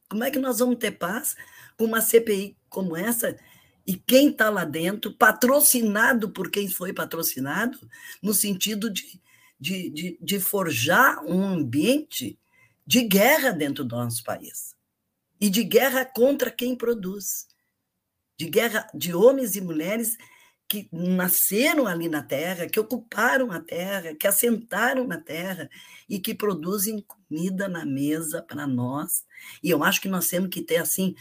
Como 0.10 0.24
é 0.24 0.32
que 0.32 0.40
nós 0.40 0.60
vamos 0.60 0.78
ter 0.78 0.92
paz 0.92 1.36
com 1.78 1.86
uma 1.86 2.02
CPI 2.02 2.58
como 2.70 2.98
essa? 2.98 3.38
E 3.86 3.96
quem 3.96 4.30
está 4.30 4.50
lá 4.50 4.66
dentro, 4.66 5.14
patrocinado 5.14 6.32
por 6.32 6.50
quem 6.50 6.68
foi 6.68 6.92
patrocinado, 6.92 7.78
no 8.22 8.34
sentido 8.34 8.90
de, 8.90 9.22
de, 9.60 9.90
de, 9.92 10.18
de 10.20 10.40
forjar 10.40 11.24
um 11.24 11.44
ambiente 11.44 12.40
de 12.86 13.02
guerra 13.04 13.52
dentro 13.52 13.84
do 13.84 13.96
nosso 13.96 14.24
país. 14.24 14.76
E 15.40 15.50
de 15.50 15.64
guerra 15.64 16.04
contra 16.04 16.50
quem 16.50 16.76
produz. 16.76 17.48
De 18.38 18.50
guerra 18.50 18.88
de 18.94 19.14
homens 19.14 19.56
e 19.56 19.62
mulheres 19.62 20.18
que 20.68 20.90
nasceram 20.92 21.86
ali 21.88 22.10
na 22.10 22.24
terra, 22.24 22.68
que 22.68 22.80
ocuparam 22.80 23.52
a 23.52 23.60
terra, 23.60 24.16
que 24.16 24.28
assentaram 24.28 25.06
na 25.06 25.20
terra 25.20 25.70
e 26.10 26.20
que 26.20 26.34
produzem 26.34 27.06
comida 27.08 27.68
na 27.68 27.86
mesa 27.86 28.42
para 28.42 28.66
nós. 28.66 29.24
E 29.62 29.70
eu 29.70 29.84
acho 29.84 30.02
que 30.02 30.10
nós 30.10 30.28
temos 30.28 30.50
que 30.50 30.62
ter 30.62 30.78
assim 30.78 31.16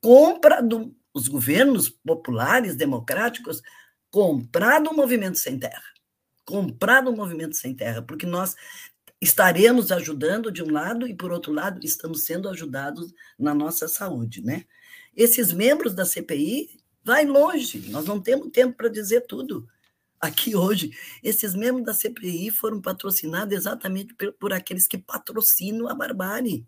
compra 0.00 0.62
dos 0.62 1.28
governos 1.28 1.88
populares 1.88 2.74
democráticos 2.74 3.62
comprar 4.10 4.80
do 4.80 4.92
movimento 4.92 5.38
sem 5.38 5.58
terra, 5.58 5.82
comprar 6.44 7.00
do 7.02 7.14
movimento 7.14 7.56
sem 7.56 7.74
terra, 7.74 8.02
porque 8.02 8.26
nós 8.26 8.56
estaremos 9.20 9.92
ajudando 9.92 10.50
de 10.50 10.62
um 10.62 10.70
lado 10.70 11.06
e 11.06 11.14
por 11.14 11.30
outro 11.30 11.52
lado 11.52 11.80
estamos 11.84 12.24
sendo 12.24 12.48
ajudados 12.48 13.12
na 13.38 13.54
nossa 13.54 13.86
saúde, 13.86 14.42
né? 14.42 14.64
Esses 15.14 15.52
membros 15.52 15.94
da 15.94 16.06
CPI 16.06 16.79
vai 17.10 17.26
longe, 17.26 17.90
nós 17.90 18.04
não 18.04 18.20
temos 18.20 18.52
tempo 18.52 18.76
para 18.76 18.88
dizer 18.88 19.22
tudo. 19.22 19.66
Aqui 20.20 20.54
hoje, 20.54 20.92
esses 21.24 21.56
membros 21.56 21.84
da 21.84 21.92
CPI 21.92 22.52
foram 22.52 22.80
patrocinados 22.80 23.52
exatamente 23.52 24.14
por, 24.14 24.32
por 24.34 24.52
aqueles 24.52 24.86
que 24.86 24.96
patrocinam 24.96 25.88
a 25.88 25.94
barbárie, 25.94 26.64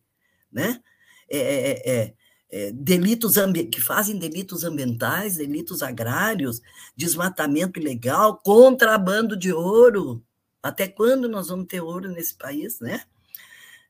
né? 0.50 0.82
É, 1.30 1.38
é, 1.38 1.92
é, 1.92 2.14
é 2.50 2.72
delitos 2.72 3.34
que 3.70 3.80
fazem 3.80 4.18
delitos 4.18 4.64
ambientais, 4.64 5.36
delitos 5.36 5.80
agrários, 5.80 6.60
desmatamento 6.96 7.78
ilegal, 7.78 8.40
contrabando 8.44 9.36
de 9.36 9.52
ouro. 9.52 10.24
Até 10.60 10.88
quando 10.88 11.28
nós 11.28 11.46
vamos 11.46 11.66
ter 11.68 11.80
ouro 11.80 12.10
nesse 12.10 12.34
país, 12.34 12.80
né? 12.80 13.04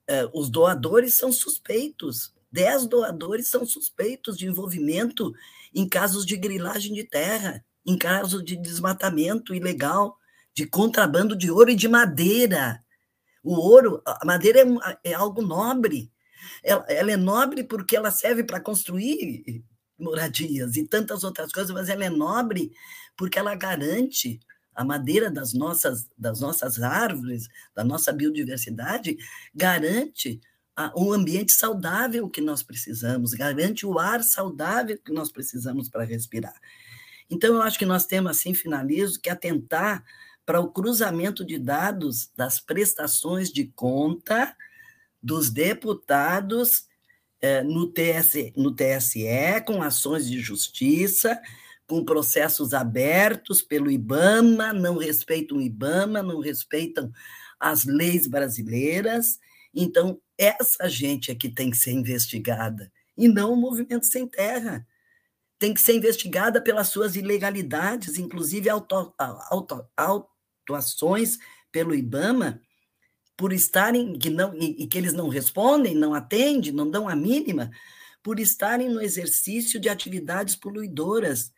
É, 0.06 0.28
os 0.34 0.50
doadores 0.50 1.16
são 1.16 1.32
suspeitos. 1.32 2.34
Dez 2.50 2.86
doadores 2.86 3.48
são 3.48 3.64
suspeitos 3.64 4.36
de 4.36 4.46
envolvimento 4.46 5.32
em 5.74 5.88
casos 5.88 6.26
de 6.26 6.36
grilagem 6.36 6.94
de 6.94 7.04
terra, 7.04 7.64
em 7.84 7.96
casos 7.96 8.44
de 8.44 8.56
desmatamento 8.56 9.54
ilegal, 9.54 10.16
de 10.54 10.66
contrabando 10.66 11.36
de 11.36 11.50
ouro 11.50 11.70
e 11.70 11.76
de 11.76 11.88
madeira. 11.88 12.82
O 13.42 13.54
ouro, 13.54 14.02
a 14.06 14.24
madeira 14.24 14.60
é, 14.60 15.10
é 15.10 15.14
algo 15.14 15.42
nobre. 15.42 16.12
Ela, 16.62 16.84
ela, 16.88 17.12
é 17.12 17.16
nobre 17.16 17.64
porque 17.64 17.96
ela 17.96 18.10
serve 18.10 18.44
para 18.44 18.60
construir 18.60 19.64
moradias 19.98 20.76
e 20.76 20.86
tantas 20.86 21.24
outras 21.24 21.52
coisas, 21.52 21.72
mas 21.72 21.88
ela 21.88 22.04
é 22.04 22.10
nobre 22.10 22.72
porque 23.16 23.38
ela 23.38 23.54
garante 23.54 24.40
a 24.74 24.84
madeira 24.84 25.30
das 25.30 25.52
nossas, 25.52 26.08
das 26.16 26.40
nossas 26.40 26.80
árvores, 26.82 27.48
da 27.74 27.84
nossa 27.84 28.12
biodiversidade, 28.12 29.16
garante 29.54 30.40
o 30.94 31.12
ambiente 31.12 31.52
saudável 31.52 32.28
que 32.28 32.40
nós 32.40 32.62
precisamos, 32.62 33.32
garante 33.32 33.84
o 33.84 33.98
ar 33.98 34.22
saudável 34.22 34.98
que 35.04 35.12
nós 35.12 35.30
precisamos 35.30 35.88
para 35.88 36.04
respirar. 36.04 36.58
Então, 37.30 37.54
eu 37.54 37.62
acho 37.62 37.78
que 37.78 37.86
nós 37.86 38.06
temos, 38.06 38.30
assim, 38.30 38.54
finalizo, 38.54 39.20
que 39.20 39.30
atentar 39.30 40.04
para 40.44 40.60
o 40.60 40.70
cruzamento 40.70 41.44
de 41.44 41.58
dados 41.58 42.30
das 42.36 42.60
prestações 42.60 43.50
de 43.50 43.66
conta 43.74 44.54
dos 45.22 45.50
deputados 45.50 46.86
eh, 47.40 47.62
no, 47.62 47.86
TSE, 47.86 48.52
no 48.56 48.74
TSE, 48.74 49.62
com 49.66 49.82
ações 49.82 50.28
de 50.28 50.40
justiça, 50.40 51.40
com 51.86 52.04
processos 52.04 52.74
abertos 52.74 53.62
pelo 53.62 53.90
IBAMA, 53.90 54.72
não 54.72 54.96
respeitam 54.96 55.58
o 55.58 55.62
IBAMA, 55.62 56.22
não 56.22 56.40
respeitam 56.40 57.12
as 57.60 57.84
leis 57.84 58.26
brasileiras. 58.26 59.38
Então, 59.74 60.20
essa 60.42 60.88
gente 60.88 61.30
é 61.30 61.34
que 61.34 61.48
tem 61.48 61.70
que 61.70 61.76
ser 61.76 61.92
investigada, 61.92 62.90
e 63.16 63.28
não 63.28 63.52
o 63.52 63.56
movimento 63.56 64.06
sem 64.06 64.26
terra. 64.26 64.86
Tem 65.58 65.72
que 65.72 65.80
ser 65.80 65.94
investigada 65.94 66.60
pelas 66.60 66.88
suas 66.88 67.14
ilegalidades, 67.14 68.18
inclusive 68.18 68.68
auto, 68.68 69.14
auto, 69.16 69.86
autuações 69.96 71.38
pelo 71.70 71.94
IBAMA, 71.94 72.60
por 73.36 73.52
estarem, 73.52 74.18
que 74.18 74.28
não, 74.28 74.54
e, 74.54 74.82
e 74.82 74.86
que 74.86 74.98
eles 74.98 75.12
não 75.12 75.28
respondem, 75.28 75.94
não 75.94 76.14
atendem, 76.14 76.72
não 76.72 76.90
dão 76.90 77.08
a 77.08 77.14
mínima, 77.14 77.70
por 78.22 78.38
estarem 78.38 78.88
no 78.88 79.00
exercício 79.00 79.80
de 79.80 79.88
atividades 79.88 80.54
poluidoras 80.54 81.52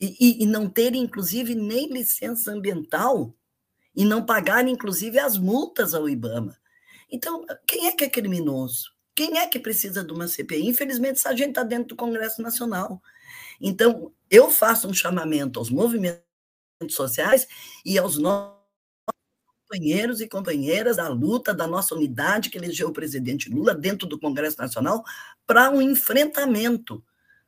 e, 0.00 0.16
e, 0.20 0.42
e, 0.44 0.46
não 0.46 0.68
terem, 0.68 1.02
inclusive, 1.02 1.54
nem 1.54 1.92
licença 1.92 2.52
ambiental 2.52 3.34
e 3.94 4.04
não 4.04 4.24
pagarem, 4.24 4.74
inclusive, 4.74 5.18
as 5.18 5.38
multas 5.38 5.94
ao 5.94 6.08
IBAMA. 6.08 6.56
Então, 7.10 7.44
quem 7.66 7.86
é 7.86 7.92
que 7.92 8.04
é 8.04 8.08
criminoso? 8.08 8.90
Quem 9.14 9.38
é 9.38 9.46
que 9.46 9.58
precisa 9.58 10.04
de 10.04 10.12
uma 10.12 10.28
CPI? 10.28 10.68
Infelizmente, 10.68 11.18
essa 11.18 11.34
gente 11.34 11.50
está 11.50 11.62
dentro 11.62 11.88
do 11.88 11.96
Congresso 11.96 12.42
Nacional. 12.42 13.00
Então, 13.60 14.12
eu 14.30 14.50
faço 14.50 14.88
um 14.88 14.94
chamamento 14.94 15.58
aos 15.58 15.70
movimentos 15.70 16.22
sociais 16.90 17.46
e 17.84 17.98
aos 17.98 18.18
nossos 18.18 18.56
companheiros 19.68 20.20
e 20.20 20.28
companheiras 20.28 20.96
da 20.96 21.08
luta 21.08 21.54
da 21.54 21.66
nossa 21.66 21.94
unidade 21.94 22.50
que 22.50 22.58
elegeu 22.58 22.88
o 22.88 22.92
presidente 22.92 23.50
Lula 23.50 23.74
dentro 23.74 24.06
do 24.06 24.18
Congresso 24.18 24.58
Nacional 24.58 25.02
para 25.46 25.70
um 25.70 25.80
enfrentamento 25.80 27.02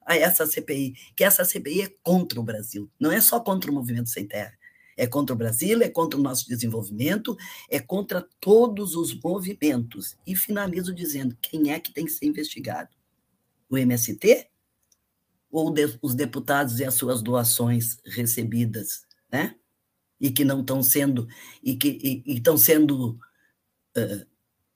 a 0.05 0.17
essa 0.17 0.47
CPI, 0.47 0.95
que 1.15 1.23
essa 1.23 1.45
CPI 1.45 1.83
é 1.83 1.95
contra 2.03 2.41
o 2.41 2.43
Brasil, 2.43 2.91
não 2.99 3.13
é 3.13 3.21
só 3.21 3.39
contra 3.39 3.71
o 3.71 3.75
movimento 3.75 4.09
sem 4.09 4.27
terra, 4.27 4.58
é 4.99 5.07
contra 5.07 5.33
o 5.33 5.39
Brasil, 5.39 5.81
é 5.81 5.89
contra 5.89 6.19
o 6.19 6.23
nosso 6.23 6.47
desenvolvimento, 6.49 7.39
é 7.71 7.79
contra 7.79 8.29
todos 8.41 8.97
os 8.97 9.19
movimentos. 9.19 10.19
E 10.27 10.35
finalizo 10.35 10.93
dizendo: 10.93 11.39
quem 11.41 11.73
é 11.73 11.79
que 11.79 11.93
tem 11.93 12.05
que 12.05 12.11
ser 12.11 12.27
investigado? 12.27 12.91
O 13.71 13.79
MST? 13.79 14.49
Ou 15.51 15.73
os 16.03 16.15
deputados 16.15 16.81
e 16.81 16.85
as 16.85 16.95
suas 16.95 17.23
doações 17.23 17.99
recebidas, 18.05 19.07
né? 19.33 19.55
E 20.21 20.31
que 20.31 20.45
não 20.45 20.61
estão 20.61 20.83
sendo, 20.83 21.29
e 21.63 21.77
que 21.77 22.23
estão 22.27 22.59
sendo. 22.59 23.19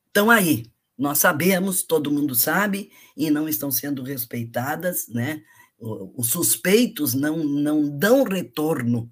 Estão 0.07 0.29
uh, 0.29 0.31
aí. 0.31 0.71
Nós 0.97 1.19
sabemos, 1.19 1.83
todo 1.83 2.13
mundo 2.13 2.35
sabe, 2.35 2.93
e 3.17 3.29
não 3.29 3.49
estão 3.49 3.73
sendo 3.73 4.05
respeitadas, 4.05 5.09
né? 5.09 5.43
Os 5.81 6.31
suspeitos 6.31 7.13
não, 7.13 7.43
não 7.43 7.89
dão 7.99 8.23
retorno 8.23 9.11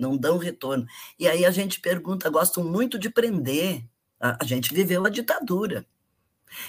não 0.00 0.16
dão 0.16 0.38
retorno. 0.38 0.86
E 1.18 1.28
aí 1.28 1.44
a 1.44 1.50
gente 1.50 1.80
pergunta, 1.80 2.30
gostam 2.30 2.64
muito 2.64 2.98
de 2.98 3.10
prender. 3.10 3.84
A, 4.18 4.44
gente 4.44 4.74
viveu 4.74 5.04
a 5.06 5.10
ditadura. 5.10 5.86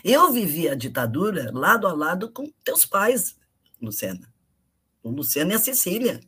Eu 0.03 0.31
vivi 0.31 0.69
a 0.69 0.75
ditadura 0.75 1.51
lado 1.53 1.87
a 1.87 1.93
lado 1.93 2.31
com 2.31 2.51
teus 2.63 2.85
pais, 2.85 3.35
Luciana. 3.81 4.31
O 5.01 5.09
Luciano 5.09 5.51
e 5.51 5.55
a 5.55 5.59
Cecília, 5.59 6.19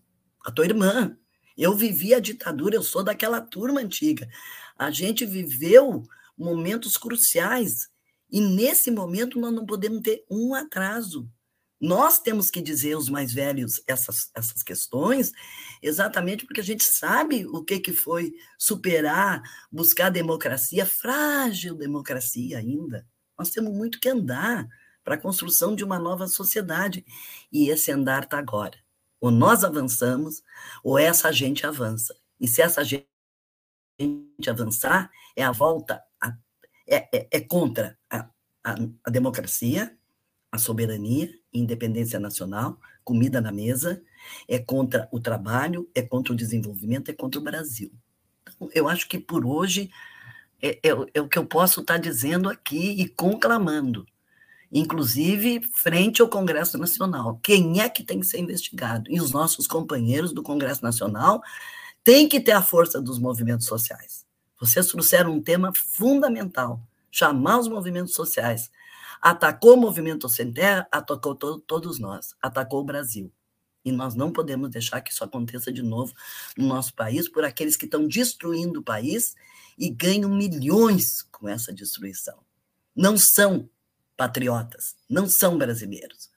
a 0.44 0.52
tua 0.52 0.66
irmã. 0.66 1.16
Eu 1.56 1.76
vivi 1.76 2.14
a 2.14 2.20
ditadura, 2.20 2.76
eu 2.76 2.82
sou 2.82 3.04
daquela 3.04 3.40
turma 3.40 3.80
antiga. 3.80 4.28
A 4.76 4.90
gente 4.90 5.26
viveu 5.26 6.04
momentos 6.38 6.98
cruciais. 6.98 7.90
E 8.30 8.42
nesse 8.42 8.90
momento 8.90 9.40
nós 9.40 9.54
não 9.54 9.66
podemos 9.66 10.02
ter 10.02 10.26
um 10.30 10.56
atraso. 10.56 11.30
Nós 11.84 12.18
temos 12.18 12.50
que 12.50 12.62
dizer 12.62 12.94
aos 12.94 13.10
mais 13.10 13.34
velhos 13.34 13.84
essas, 13.86 14.32
essas 14.34 14.63
questões, 14.63 15.34
exatamente 15.82 16.46
porque 16.46 16.62
a 16.62 16.63
gente 16.63 16.86
sabe 16.86 17.46
o 17.46 17.62
que, 17.62 17.78
que 17.78 17.92
foi 17.92 18.34
superar, 18.58 19.44
buscar 19.70 20.10
democracia, 20.10 20.86
frágil 20.86 21.75
democracia 21.75 22.60
ainda. 22.60 23.06
Nós 23.38 23.50
temos 23.50 23.74
muito 23.74 24.00
que 24.00 24.08
andar 24.08 24.66
para 25.04 25.16
a 25.16 25.18
construção 25.18 25.75
de 25.75 25.84
uma 25.84 26.00
nova 26.00 26.25
sociedade. 26.25 27.06
E 27.52 27.68
esse 27.68 27.92
andar 27.92 28.24
está 28.24 28.40
agora. 28.40 28.78
Ou 29.20 29.30
nós 29.30 29.66
avançamos, 29.66 30.42
ou 30.82 30.98
essa 30.98 31.34
gente 31.34 31.68
avança. 31.68 32.16
E 32.40 32.48
se 32.48 32.62
essa 32.62 32.82
gente 32.82 33.06
avançar, 34.48 35.12
é 35.36 35.44
a 35.44 35.52
volta, 35.52 36.02
a, 36.22 36.34
é, 36.88 37.10
é, 37.13 37.28
é, 37.30 37.42
contra 37.42 38.00
a, 38.10 38.30
a, 38.63 38.75
a 39.04 39.10
democracia, 39.10 39.98
a 40.50 40.58
soberania, 40.58 41.43
independência 41.54 42.20
nacional, 42.20 42.80
comida 43.04 43.42
na 43.42 43.52
mesa, 43.52 44.02
é 44.48 44.60
contra 44.60 45.08
o 45.12 45.20
trabalho, 45.20 45.90
é 45.94 46.02
contra 46.02 46.34
o 46.34 46.36
desenvolvimento, 46.36 47.10
é 47.10 47.14
contra 47.14 47.40
o 47.40 47.44
Brasil. 47.44 47.92
Então, 48.56 48.70
eu 48.74 48.88
acho 48.88 49.08
que 49.08 49.20
por 49.20 49.46
hoje 49.46 49.92
é, 50.62 50.80
é, 50.82 50.90
é 51.14 51.22
o 51.22 51.28
que 51.28 51.38
eu 51.38 51.46
posso 51.46 51.82
estar 51.82 51.98
dizendo 51.98 52.50
aqui 52.50 52.92
e 53.02 53.08
conclamando, 53.08 54.06
inclusive 54.72 55.62
frente 55.76 56.22
ao 56.22 56.30
Congresso 56.30 56.78
Nacional. 56.78 57.40
Quem 57.44 57.82
é 57.82 57.90
que 57.90 58.04
tem 58.04 58.20
que 58.20 58.26
ser 58.26 58.40
investigado? 58.40 59.12
E 59.12 59.20
os 59.20 59.32
nossos 59.32 59.68
companheiros 59.68 60.32
do 60.32 60.42
Congresso 60.42 60.82
Nacional 60.82 61.42
têm 62.04 62.28
que 62.28 62.40
ter 62.40 62.54
a 62.54 62.62
força 62.62 63.02
dos 63.02 63.20
movimentos 63.20 63.68
sociais. 63.68 64.26
Vocês 64.60 64.88
trouxeram 64.88 65.34
um 65.34 65.42
tema 65.42 65.74
fundamental: 65.74 66.82
chamar 67.12 67.60
os 67.60 67.68
movimentos 67.68 68.14
sociais. 68.14 68.72
Atacou 69.24 69.75
o 69.75 69.80
movimento 69.80 70.27
sem 70.27 70.51
terra, 70.51 70.86
atacou 70.92 71.34
to 71.34 71.58
todos 71.62 71.98
nós, 71.98 72.36
atacou 72.42 72.82
o 72.82 72.84
Brasil. 72.84 73.32
E 73.86 73.89
nós 73.89 74.15
não 74.15 74.34
podemos 74.34 74.70
deixar 74.70 75.00
que 75.00 75.13
isso 75.13 75.24
aconteça 75.24 75.72
de 75.72 75.82
novo 75.82 76.13
no 76.58 76.68
nosso 76.68 76.94
país 76.94 77.30
por 77.30 77.46
aqueles 77.46 77.77
que 77.77 77.86
estão 77.86 78.06
destruindo 78.06 78.82
o 78.82 78.84
país 78.84 79.34
e 79.77 79.89
ganham 79.89 80.30
milhões 80.30 81.22
com 81.32 81.48
essa 81.48 81.72
destruição. 81.72 82.38
Não 82.94 83.15
são 83.18 83.70
patriotas, 84.18 84.94
não 85.10 85.25
são 85.30 85.58
brasileiros. 85.58 86.30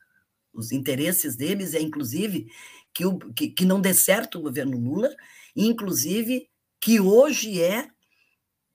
Os 0.53 0.71
interesses 0.71 1.35
deles 1.35 1.75
é, 1.75 1.81
inclusive, 1.81 2.47
que, 2.95 3.05
o, 3.05 3.19
que, 3.33 3.49
que 3.49 3.65
não 3.65 3.81
dê 3.81 3.95
certo 3.95 4.39
o 4.39 4.43
governo 4.43 4.79
Lula, 4.79 5.13
inclusive 5.57 6.49
que 6.81 7.01
hoje 7.01 7.61
é, 7.61 7.91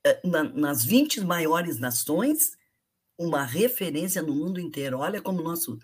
é, 0.04 0.22
na, 0.28 0.44
nas 0.44 0.84
20 0.84 1.22
maiores 1.22 1.80
nações, 1.80 2.58
uma 3.26 3.44
referência 3.44 4.22
no 4.22 4.34
mundo 4.34 4.60
inteiro. 4.60 5.00
Olha 5.00 5.22
como 5.22 5.42
nosso 5.42 5.80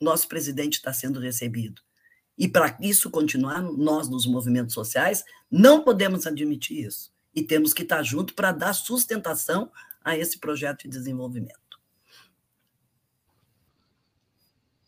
nosso 0.00 0.28
presidente 0.28 0.74
está 0.74 0.92
sendo 0.92 1.18
recebido. 1.18 1.80
E 2.36 2.48
para 2.48 2.76
isso 2.80 3.10
continuar, 3.10 3.62
nós, 3.62 4.08
nos 4.08 4.26
movimentos 4.26 4.74
sociais, 4.74 5.24
não 5.50 5.82
podemos 5.82 6.26
admitir 6.26 6.84
isso. 6.86 7.12
E 7.34 7.42
temos 7.42 7.72
que 7.72 7.82
estar 7.82 8.02
junto 8.02 8.34
para 8.34 8.52
dar 8.52 8.74
sustentação 8.74 9.70
a 10.04 10.16
esse 10.16 10.38
projeto 10.38 10.82
de 10.82 10.88
desenvolvimento. 10.88 11.63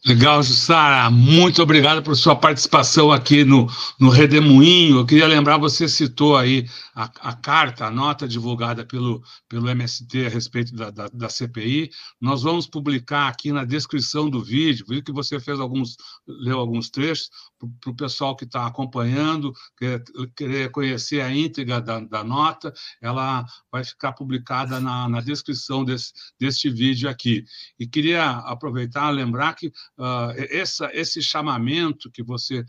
Legal, 0.04 0.40
Jussara. 0.42 1.10
Muito 1.10 1.60
obrigado 1.62 2.02
por 2.02 2.14
sua 2.14 2.36
participação 2.36 3.10
aqui 3.10 3.44
no, 3.44 3.66
no 3.98 4.08
Redemoinho. 4.08 4.98
Eu 4.98 5.06
queria 5.06 5.26
lembrar, 5.26 5.58
você 5.58 5.88
citou 5.88 6.36
aí 6.36 6.68
a, 6.94 7.10
a, 7.20 7.32
carta, 7.32 7.86
a 7.86 7.90
nota 7.90 8.28
divulgada 8.28 8.84
pelo, 8.84 9.20
pelo 9.48 9.68
MST 9.68 10.26
a 10.26 10.28
respeito 10.28 10.76
da, 10.76 10.90
da, 10.90 11.08
da 11.08 11.28
CPI. 11.28 11.90
Nós 12.20 12.42
vamos 12.42 12.68
publicar 12.68 13.26
aqui 13.26 13.50
na 13.50 13.64
descrição 13.64 14.30
do 14.30 14.40
vídeo, 14.42 14.86
viu 14.88 15.02
que 15.02 15.12
você 15.12 15.40
fez 15.40 15.58
alguns, 15.58 15.96
leu 16.26 16.60
alguns 16.60 16.88
trechos, 16.88 17.28
para 17.58 17.90
o 17.90 17.96
pessoal 17.96 18.36
que 18.36 18.44
está 18.44 18.66
acompanhando, 18.66 19.52
quer, 19.78 20.02
querer 20.36 20.70
conhecer 20.70 21.20
a 21.20 21.34
íntegra 21.34 21.80
da, 21.80 22.00
da 22.00 22.22
nota, 22.22 22.72
ela 23.00 23.44
vai 23.70 23.84
ficar 23.84 24.12
publicada 24.12 24.78
na, 24.80 25.08
na 25.08 25.20
descrição 25.20 25.84
desse, 25.84 26.12
deste 26.38 26.70
vídeo 26.70 27.08
aqui. 27.08 27.44
E 27.78 27.86
queria 27.86 28.30
aproveitar 28.30 29.10
lembrar 29.10 29.54
que 29.54 29.68
uh, 29.68 30.32
essa, 30.50 30.90
esse 30.92 31.22
chamamento 31.22 32.10
que 32.10 32.22
você 32.22 32.64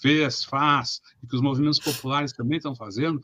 fez, 0.00 0.44
faz, 0.44 1.00
e 1.22 1.26
que 1.26 1.36
os 1.36 1.42
movimentos 1.42 1.78
populares 1.78 2.32
também 2.32 2.58
estão 2.58 2.74
fazendo, 2.74 3.20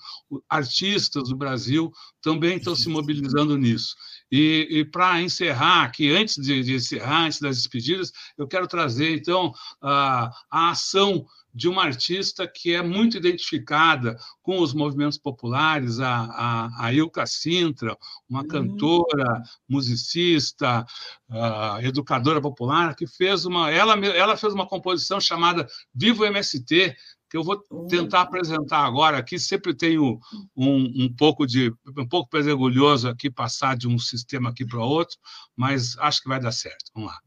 artistas 0.48 1.28
do 1.28 1.36
Brasil 1.36 1.90
também 2.20 2.56
estão 2.56 2.74
se 2.74 2.88
mobilizando 2.88 3.56
nisso. 3.56 3.94
E, 4.30 4.66
e 4.70 4.84
para 4.84 5.22
encerrar 5.22 5.84
aqui, 5.84 6.10
antes 6.10 6.36
de, 6.36 6.62
de, 6.62 6.74
encerrar, 6.74 7.26
antes 7.26 7.40
das 7.40 7.56
despedidas, 7.56 8.12
eu 8.36 8.46
quero 8.46 8.66
trazer, 8.66 9.16
então, 9.16 9.52
a, 9.80 10.30
a 10.50 10.70
ação 10.70 11.24
de 11.56 11.68
uma 11.68 11.84
artista 11.84 12.46
que 12.46 12.74
é 12.74 12.82
muito 12.82 13.16
identificada 13.16 14.14
com 14.42 14.60
os 14.60 14.74
movimentos 14.74 15.16
populares, 15.16 16.00
a, 16.00 16.10
a, 16.10 16.84
a 16.84 16.92
Ilka 16.92 17.24
Sintra, 17.24 17.96
uma 18.28 18.42
uhum. 18.42 18.46
cantora, 18.46 19.42
musicista, 19.66 20.84
uh, 21.30 21.80
educadora 21.80 22.42
popular, 22.42 22.94
que 22.94 23.06
fez 23.06 23.46
uma. 23.46 23.70
Ela, 23.70 23.94
ela 24.08 24.36
fez 24.36 24.52
uma 24.52 24.66
composição 24.66 25.18
chamada 25.18 25.66
Vivo 25.94 26.26
MST, 26.26 26.94
que 27.30 27.38
eu 27.38 27.42
vou 27.42 27.56
tentar 27.88 28.20
apresentar 28.20 28.84
agora 28.84 29.16
aqui. 29.16 29.38
Sempre 29.38 29.74
tenho 29.74 30.20
um, 30.54 31.04
um 31.04 31.14
pouco 31.16 31.46
de 31.46 31.72
um 31.96 32.06
pouco 32.06 32.28
pedregulhoso 32.28 33.08
aqui 33.08 33.30
passar 33.30 33.78
de 33.78 33.88
um 33.88 33.98
sistema 33.98 34.50
aqui 34.50 34.66
para 34.66 34.84
outro, 34.84 35.16
mas 35.56 35.96
acho 36.00 36.20
que 36.20 36.28
vai 36.28 36.38
dar 36.38 36.52
certo. 36.52 36.90
Vamos 36.94 37.10
lá. 37.10 37.25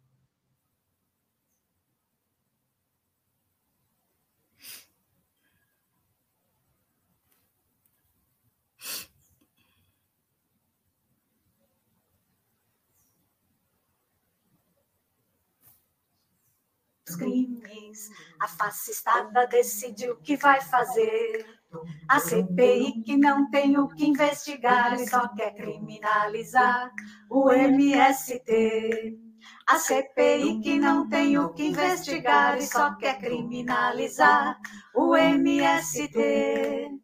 Crimes. 17.15 18.09
A 18.39 18.47
fascistada 18.47 19.47
decidiu 19.47 20.17
que 20.17 20.35
vai 20.35 20.61
fazer. 20.61 21.45
A 22.07 22.19
CPI 22.19 23.03
que 23.03 23.15
não 23.15 23.49
tem 23.51 23.77
o 23.77 23.87
que 23.87 24.07
investigar 24.07 24.99
e 24.99 25.07
só 25.07 25.27
quer 25.29 25.53
criminalizar 25.53 26.91
o 27.29 27.51
MST. 27.51 29.17
A 29.67 29.77
CPI 29.77 30.59
que 30.61 30.79
não 30.79 31.07
tem 31.07 31.37
o 31.37 31.53
que 31.53 31.67
investigar 31.67 32.57
e 32.57 32.63
só 32.63 32.95
quer 32.95 33.19
criminalizar 33.19 34.59
o 34.95 35.15
MST. 35.15 36.99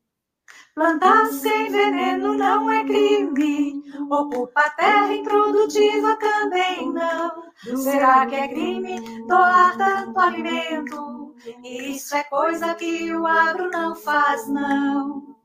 Plantar 0.75 1.27
sem 1.27 1.71
veneno 1.71 2.33
não 2.33 2.69
é 2.69 2.83
crime, 2.83 3.81
ocupar 4.11 4.75
terra 4.75 5.13
improdutiva 5.13 6.17
também 6.17 6.91
não. 6.91 7.77
Será 7.77 8.25
que 8.25 8.35
é 8.35 8.49
crime 8.49 9.25
doar 9.25 9.77
tanto 9.77 10.19
alimento? 10.19 11.33
Isso 11.63 12.13
é 12.13 12.23
coisa 12.23 12.75
que 12.75 13.15
o 13.15 13.25
agro 13.25 13.69
não 13.71 13.95
faz, 13.95 14.49
não. 14.49 15.37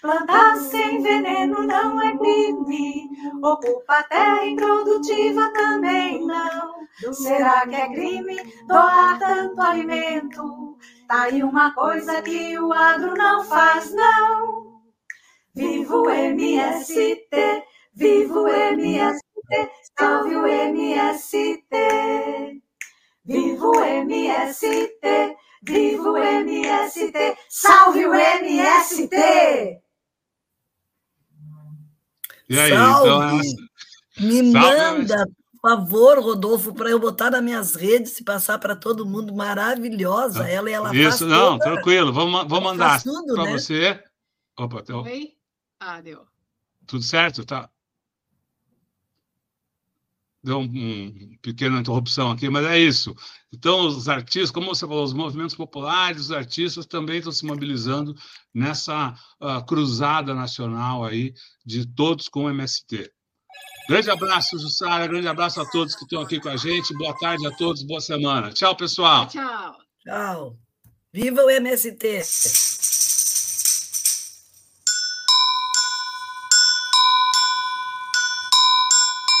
Plantar 0.00 0.56
sem 0.56 1.02
veneno 1.02 1.64
não 1.64 2.00
é 2.00 2.16
crime, 2.16 3.10
ocupar 3.42 4.08
terra 4.08 4.46
improdutiva 4.46 5.52
também 5.52 6.26
não. 6.26 6.88
Será 7.12 7.66
que 7.66 7.74
é 7.74 7.92
crime 7.92 8.36
doar 8.66 9.18
tanto 9.18 9.60
alimento? 9.60 10.78
Tá 11.06 11.24
aí 11.24 11.42
uma 11.42 11.74
coisa 11.74 12.22
que 12.22 12.58
o 12.58 12.72
agro 12.72 13.14
não 13.14 13.44
faz, 13.44 13.92
não. 13.92 14.57
Viva 15.58 15.96
o 15.96 16.08
MST, 16.08 17.30
viva 17.92 18.40
o 18.40 18.46
MST, 18.46 19.70
salve 19.98 20.36
o 20.36 20.46
MST. 20.46 21.64
Viva 23.24 23.66
o 23.66 23.82
MST, 23.82 25.36
viva 25.64 26.10
o 26.10 26.16
MST, 26.16 27.12
salve 27.48 28.06
o 28.06 28.14
MST. 28.14 29.80
E 32.48 32.60
aí, 32.60 32.70
salve. 32.70 33.08
então 33.08 33.22
é 33.32 34.22
Me 34.22 34.42
manda, 34.52 35.26
por 35.60 35.70
favor, 35.70 36.20
Rodolfo, 36.20 36.72
para 36.72 36.90
eu 36.90 37.00
botar 37.00 37.32
nas 37.32 37.42
minhas 37.42 37.74
redes 37.74 38.16
e 38.20 38.22
passar 38.22 38.60
para 38.60 38.76
todo 38.76 39.04
mundo. 39.04 39.34
Maravilhosa. 39.34 40.44
Ah, 40.44 40.48
ela 40.48 40.70
e 40.70 40.72
ela 40.72 40.94
Isso, 40.94 41.26
não, 41.26 41.58
toda... 41.58 41.72
tranquilo. 41.72 42.12
Vamos, 42.12 42.46
vou 42.46 42.60
mandar 42.60 43.02
para 43.02 43.44
né? 43.44 43.50
você. 43.50 44.00
Opa, 44.56 44.78
então... 44.78 45.02
Oi? 45.02 45.36
Ah, 45.80 46.00
deu. 46.00 46.26
Tudo 46.86 47.02
certo? 47.02 47.44
Tá. 47.44 47.70
Deu 50.42 50.60
uma 50.60 50.68
um 50.68 51.36
pequena 51.42 51.80
interrupção 51.80 52.30
aqui, 52.30 52.48
mas 52.48 52.64
é 52.64 52.78
isso. 52.78 53.14
Então, 53.52 53.86
os 53.86 54.08
artistas, 54.08 54.50
como 54.50 54.68
você 54.68 54.86
falou, 54.86 55.04
os 55.04 55.12
movimentos 55.12 55.54
populares, 55.54 56.22
os 56.22 56.32
artistas 56.32 56.86
também 56.86 57.18
estão 57.18 57.32
se 57.32 57.44
mobilizando 57.44 58.14
nessa 58.54 59.14
uh, 59.40 59.64
cruzada 59.66 60.34
nacional 60.34 61.04
aí 61.04 61.34
de 61.66 61.86
todos 61.86 62.28
com 62.28 62.44
o 62.44 62.50
MST. 62.50 63.12
Grande 63.88 64.10
abraço, 64.10 64.58
Jussara, 64.58 65.06
grande 65.06 65.26
abraço 65.26 65.60
a 65.60 65.70
todos 65.70 65.96
que 65.96 66.04
estão 66.04 66.20
aqui 66.20 66.38
com 66.38 66.50
a 66.50 66.56
gente. 66.56 66.94
Boa 66.94 67.16
tarde 67.18 67.46
a 67.46 67.50
todos, 67.56 67.82
boa 67.82 68.00
semana. 68.00 68.52
Tchau, 68.52 68.76
pessoal. 68.76 69.26
Tchau. 69.26 69.76
Tchau. 70.04 70.58
Viva 71.12 71.42
o 71.42 71.50
MST! 71.50 72.97